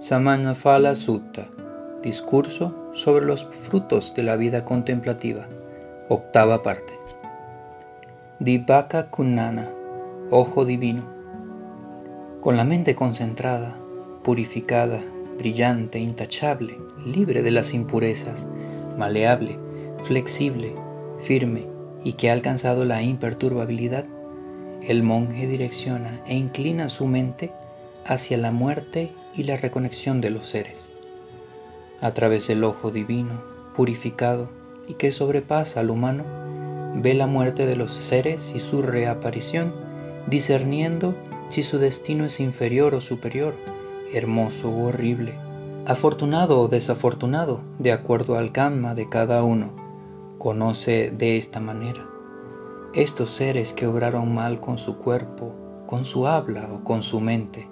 [0.00, 1.48] Samanaphala Sutta,
[2.04, 5.48] discurso sobre los frutos de la vida contemplativa,
[6.08, 6.92] octava parte.
[8.38, 9.68] Dipaka Kunana,
[10.30, 11.02] ojo divino.
[12.40, 13.76] Con la mente concentrada,
[14.22, 15.00] purificada,
[15.36, 18.46] brillante, intachable, libre de las impurezas,
[18.96, 19.56] maleable,
[20.04, 20.76] flexible,
[21.18, 21.66] firme
[22.04, 24.04] y que ha alcanzado la imperturbabilidad,
[24.80, 27.50] el monje direcciona e inclina su mente
[28.06, 30.90] hacia la muerte y la reconexión de los seres.
[32.00, 33.40] A través del ojo divino,
[33.74, 34.50] purificado
[34.88, 36.24] y que sobrepasa al humano,
[36.96, 39.72] ve la muerte de los seres y su reaparición,
[40.26, 41.14] discerniendo
[41.48, 43.54] si su destino es inferior o superior,
[44.12, 45.38] hermoso o horrible,
[45.86, 49.70] afortunado o desafortunado, de acuerdo al karma de cada uno.
[50.38, 52.08] Conoce de esta manera
[52.94, 55.54] estos seres que obraron mal con su cuerpo,
[55.86, 57.68] con su habla o con su mente,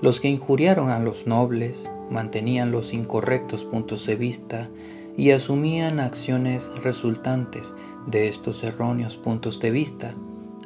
[0.00, 4.68] los que injuriaron a los nobles, mantenían los incorrectos puntos de vista
[5.16, 7.74] y asumían acciones resultantes
[8.06, 10.14] de estos erróneos puntos de vista,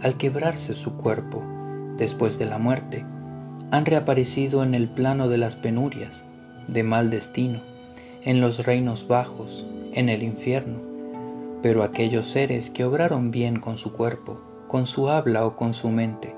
[0.02, 1.42] al quebrarse su cuerpo
[1.96, 3.04] después de la muerte,
[3.70, 6.24] han reaparecido en el plano de las penurias,
[6.68, 7.60] de mal destino,
[8.24, 10.78] en los reinos bajos, en el infierno,
[11.62, 15.88] pero aquellos seres que obraron bien con su cuerpo, con su habla o con su
[15.88, 16.34] mente,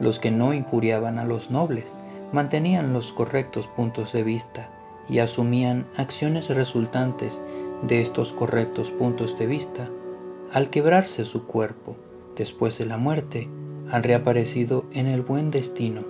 [0.00, 1.94] los que no injuriaban a los nobles,
[2.34, 4.68] mantenían los correctos puntos de vista
[5.08, 7.40] y asumían acciones resultantes
[7.86, 9.88] de estos correctos puntos de vista,
[10.52, 11.96] al quebrarse su cuerpo
[12.36, 13.48] después de la muerte,
[13.88, 16.02] han reaparecido en el buen destino,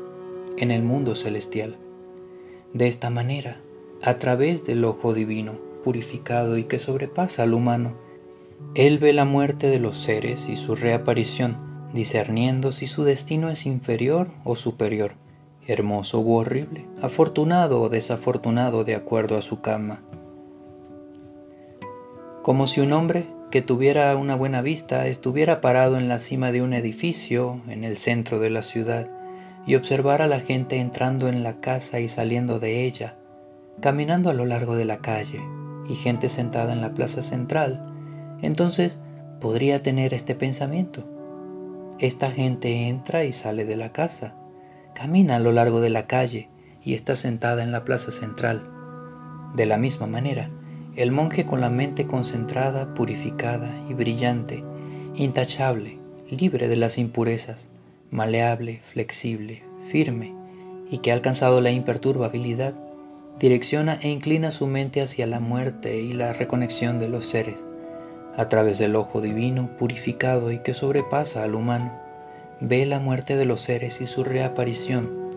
[0.56, 1.76] en el mundo celestial.
[2.72, 3.60] De esta manera,
[4.02, 7.92] a través del ojo divino, purificado y que sobrepasa al humano,
[8.74, 13.66] él ve la muerte de los seres y su reaparición, discerniendo si su destino es
[13.66, 15.16] inferior o superior,
[15.66, 20.02] hermoso u horrible, afortunado o desafortunado de acuerdo a su cama.
[22.42, 26.60] Como si un hombre que tuviera una buena vista estuviera parado en la cima de
[26.60, 29.10] un edificio en el centro de la ciudad
[29.66, 33.16] y observara a la gente entrando en la casa y saliendo de ella,
[33.80, 35.40] caminando a lo largo de la calle
[35.88, 37.94] y gente sentada en la plaza central,
[38.42, 39.00] entonces
[39.40, 41.04] podría tener este pensamiento.
[41.98, 44.34] Esta gente entra y sale de la casa,
[44.94, 46.48] camina a lo largo de la calle
[46.82, 48.62] y está sentada en la plaza central.
[49.54, 50.50] De la misma manera,
[50.96, 54.64] el monje con la mente concentrada, purificada y brillante,
[55.16, 55.98] intachable,
[56.30, 57.68] libre de las impurezas,
[58.10, 60.34] maleable, flexible, firme
[60.90, 62.74] y que ha alcanzado la imperturbabilidad,
[63.38, 67.64] direcciona e inclina su mente hacia la muerte y la reconexión de los seres
[68.36, 71.92] a través del ojo divino purificado y que sobrepasa al humano,
[72.60, 75.30] ve la muerte de los seres y su reaparición,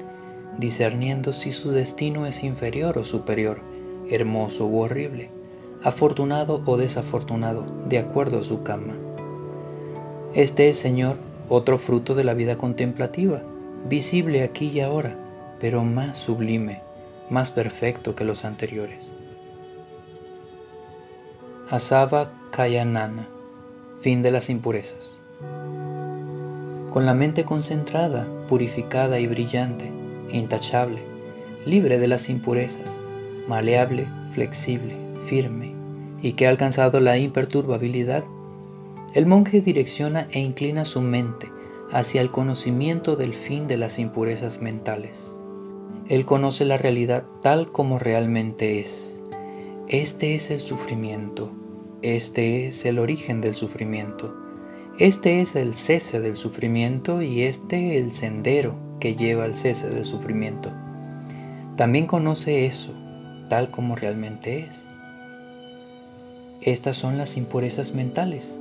[0.58, 3.62] discerniendo si su destino es inferior o superior,
[4.10, 5.30] hermoso u horrible,
[5.84, 8.96] afortunado o desafortunado, de acuerdo a su cama.
[10.34, 11.18] Este es, Señor,
[11.50, 13.42] otro fruto de la vida contemplativa,
[13.88, 15.16] visible aquí y ahora,
[15.60, 16.82] pero más sublime,
[17.30, 19.12] más perfecto que los anteriores.
[21.70, 23.28] Asava Kayanana,
[24.00, 25.20] fin de las impurezas.
[26.92, 29.92] Con la mente concentrada, purificada y brillante,
[30.32, 31.00] intachable,
[31.66, 33.00] libre de las impurezas,
[33.48, 35.74] maleable, flexible, firme,
[36.22, 38.24] y que ha alcanzado la imperturbabilidad,
[39.14, 41.50] el monje direcciona e inclina su mente
[41.92, 45.32] hacia el conocimiento del fin de las impurezas mentales.
[46.10, 49.20] Él conoce la realidad tal como realmente es.
[49.88, 51.52] Este es el sufrimiento,
[52.02, 54.36] este es el origen del sufrimiento,
[55.00, 60.06] este es el cese del sufrimiento y este el sendero que lleva al cese del
[60.06, 60.72] sufrimiento.
[61.76, 62.92] También conoce eso,
[63.48, 64.86] tal como realmente es.
[66.62, 68.60] Estas son las impurezas mentales.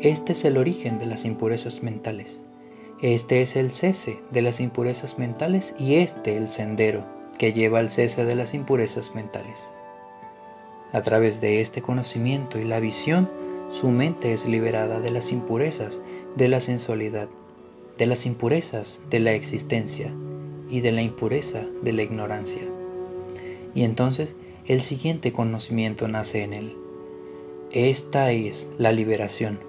[0.00, 2.40] Este es el origen de las impurezas mentales.
[3.00, 7.06] Este es el cese de las impurezas mentales y este el sendero
[7.38, 9.66] que lleva al cese de las impurezas mentales.
[10.92, 13.30] A través de este conocimiento y la visión,
[13.70, 16.00] su mente es liberada de las impurezas
[16.36, 17.28] de la sensualidad,
[17.98, 20.12] de las impurezas de la existencia
[20.68, 22.62] y de la impureza de la ignorancia.
[23.74, 24.34] Y entonces
[24.66, 26.76] el siguiente conocimiento nace en él.
[27.70, 29.60] Esta es la liberación.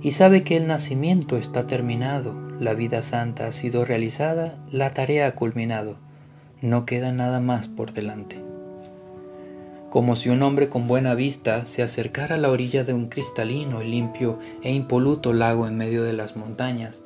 [0.00, 5.26] Y sabe que el nacimiento está terminado, la vida santa ha sido realizada, la tarea
[5.26, 5.96] ha culminado.
[6.62, 8.41] No queda nada más por delante
[9.92, 13.82] como si un hombre con buena vista se acercara a la orilla de un cristalino,
[13.82, 17.02] limpio e impoluto lago en medio de las montañas,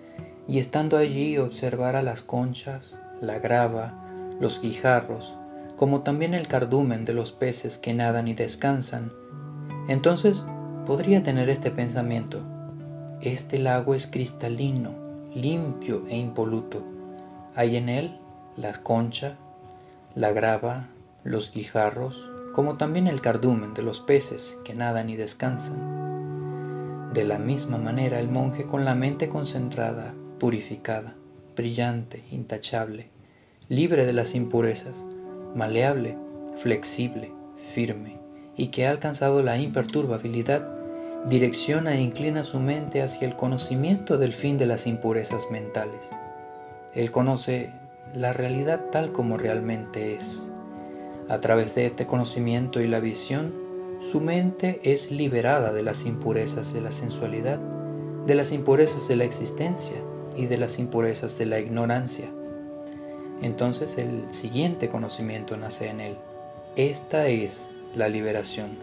[0.47, 5.35] y estando allí observara las conchas, la grava, los guijarros,
[5.75, 9.11] como también el cardumen de los peces que nadan y descansan,
[9.89, 10.45] entonces
[10.87, 12.41] podría tener este pensamiento.
[13.21, 14.93] Este lago es cristalino,
[15.35, 16.85] limpio e impoluto.
[17.57, 18.21] Hay en él
[18.57, 19.39] la concha,
[20.15, 20.87] la grava,
[21.25, 27.11] los guijarros, como también el cardumen de los peces que nadan y descansan.
[27.13, 31.17] De la misma manera el monje con la mente concentrada, purificada,
[31.55, 33.11] brillante, intachable,
[33.69, 35.05] libre de las impurezas,
[35.55, 36.17] maleable,
[36.57, 37.31] flexible,
[37.75, 38.17] firme,
[38.57, 40.67] y que ha alcanzado la imperturbabilidad,
[41.27, 46.09] direcciona e inclina su mente hacia el conocimiento del fin de las impurezas mentales.
[46.95, 47.71] Él conoce
[48.15, 50.51] la realidad tal como realmente es.
[51.29, 53.53] A través de este conocimiento y la visión,
[54.01, 57.59] su mente es liberada de las impurezas de la sensualidad,
[58.27, 59.97] de las impurezas de la existencia
[60.37, 62.27] y de las impurezas de la ignorancia.
[63.43, 66.17] Entonces el siguiente conocimiento nace en él.
[66.77, 68.79] Esta es la liberación.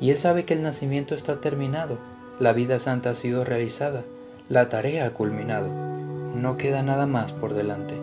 [0.00, 1.98] Y él sabe que el nacimiento está terminado,
[2.40, 4.04] la vida santa ha sido realizada,
[4.48, 5.70] la tarea ha culminado,
[6.34, 7.94] no queda nada más por delante.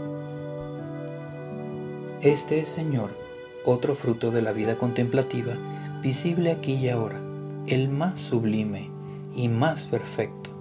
[2.22, 3.25] Este es, Señor,
[3.66, 5.54] otro fruto de la vida contemplativa,
[6.02, 7.20] visible aquí y ahora,
[7.68, 8.92] el más sublime
[9.36, 10.52] y más perfecto.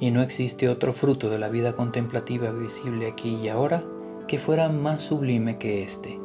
[0.00, 3.84] Y no existe otro fruto de la vida contemplativa visible aquí y ahora
[4.26, 6.18] que fuera más sublime que este.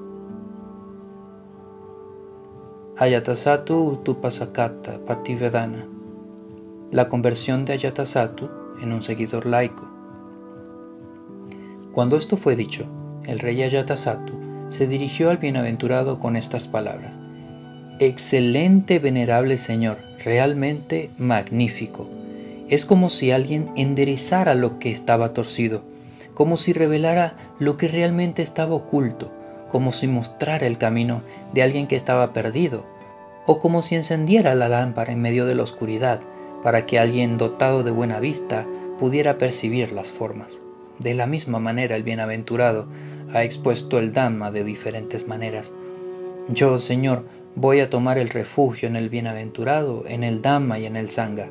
[2.98, 5.88] Ayatasatu Utupasakata Pativedana.
[6.92, 8.50] La conversión de Ayatasatu
[8.82, 9.88] en un seguidor laico.
[11.92, 12.86] Cuando esto fue dicho,
[13.26, 14.37] el rey Ayatasatu
[14.70, 17.20] se dirigió al bienaventurado con estas palabras.
[18.00, 22.08] Excelente venerable Señor, realmente magnífico.
[22.70, 25.84] Es como si alguien enderezara lo que estaba torcido,
[26.34, 29.32] como si revelara lo que realmente estaba oculto
[29.68, 31.22] como si mostrara el camino
[31.54, 32.86] de alguien que estaba perdido,
[33.46, 36.20] o como si encendiera la lámpara en medio de la oscuridad
[36.64, 38.66] para que alguien dotado de buena vista
[39.00, 40.60] pudiera percibir las formas.
[41.00, 42.88] De la misma manera el bienaventurado
[43.34, 45.72] ha expuesto el Dhamma de diferentes maneras.
[46.50, 47.26] Yo, Señor,
[47.56, 51.50] voy a tomar el refugio en el bienaventurado, en el Dhamma y en el Sangha.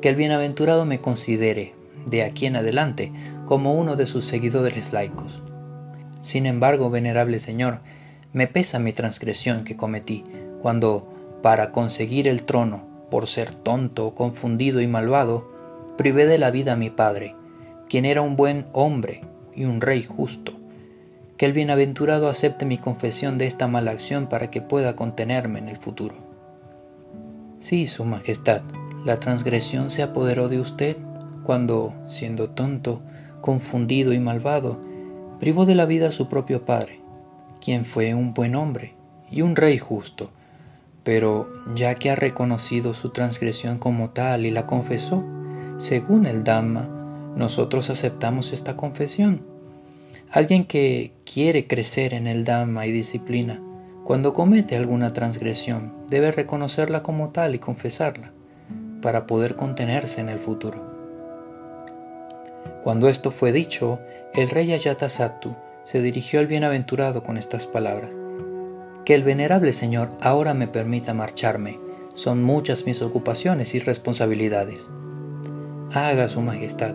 [0.00, 1.74] Que el bienaventurado me considere,
[2.06, 3.12] de aquí en adelante,
[3.46, 5.42] como uno de sus seguidores laicos.
[6.20, 7.80] Sin embargo, venerable Señor,
[8.32, 10.24] me pesa mi transgresión que cometí,
[10.62, 11.12] cuando,
[11.42, 15.50] para conseguir el trono, por ser tonto, confundido y malvado,
[15.96, 17.34] privé de la vida a mi padre,
[17.88, 19.22] quien era un buen hombre
[19.54, 20.59] y un rey justo.
[21.40, 25.70] Que el bienaventurado acepte mi confesión de esta mala acción para que pueda contenerme en
[25.70, 26.16] el futuro.
[27.56, 28.60] Sí, Su Majestad,
[29.06, 30.98] la transgresión se apoderó de usted
[31.42, 33.00] cuando, siendo tonto,
[33.40, 34.82] confundido y malvado,
[35.38, 37.00] privó de la vida a su propio padre,
[37.58, 38.92] quien fue un buen hombre
[39.30, 40.28] y un rey justo,
[41.04, 45.24] pero ya que ha reconocido su transgresión como tal y la confesó,
[45.78, 49.49] según el Dhamma, nosotros aceptamos esta confesión.
[50.32, 53.60] Alguien que quiere crecer en el Dhamma y disciplina,
[54.04, 58.30] cuando comete alguna transgresión, debe reconocerla como tal y confesarla,
[59.02, 60.88] para poder contenerse en el futuro.
[62.84, 63.98] Cuando esto fue dicho,
[64.32, 68.14] el rey Ayatasattu se dirigió al bienaventurado con estas palabras.
[69.04, 71.80] Que el venerable Señor ahora me permita marcharme.
[72.14, 74.88] Son muchas mis ocupaciones y responsabilidades.
[75.92, 76.94] Haga su majestad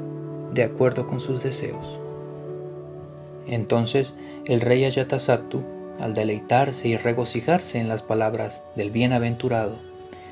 [0.53, 1.99] de acuerdo con sus deseos.
[3.47, 4.13] Entonces
[4.45, 5.63] el rey Ayatasattu,
[5.99, 9.77] al deleitarse y regocijarse en las palabras del bienaventurado,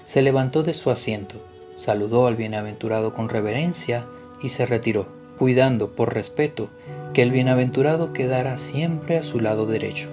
[0.05, 1.35] se levantó de su asiento,
[1.75, 4.05] saludó al bienaventurado con reverencia
[4.41, 6.69] y se retiró cuidando por respeto
[7.13, 10.09] que el bienaventurado quedara siempre a su lado derecho.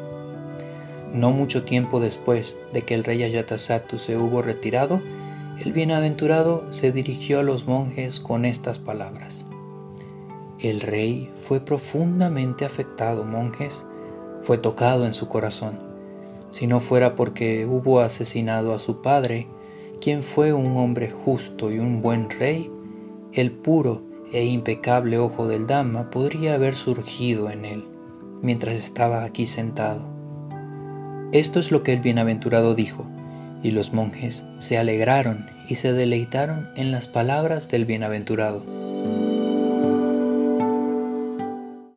[1.12, 5.00] No mucho tiempo después de que el rey Ayatasattu se hubo retirado,
[5.64, 9.44] el bienaventurado se dirigió a los monjes con estas palabras.
[10.62, 13.86] El rey fue profundamente afectado, monjes,
[14.42, 15.78] fue tocado en su corazón.
[16.50, 19.46] Si no fuera porque hubo asesinado a su padre,
[20.02, 22.70] quien fue un hombre justo y un buen rey,
[23.32, 24.02] el puro
[24.32, 27.84] e impecable ojo del Dhamma podría haber surgido en él
[28.42, 30.02] mientras estaba aquí sentado.
[31.32, 33.06] Esto es lo que el bienaventurado dijo,
[33.62, 38.79] y los monjes se alegraron y se deleitaron en las palabras del bienaventurado.